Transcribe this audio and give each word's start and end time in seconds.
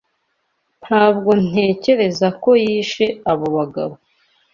Ntabwo 0.85 1.31
ntekereza 1.47 2.27
ko 2.41 2.49
yishe 2.63 3.05
abo 3.31 3.47
bagabo. 3.57 3.95